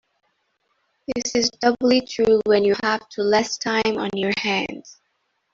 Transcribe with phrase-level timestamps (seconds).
[1.13, 4.99] This is doubly true when you have to less time on your hands.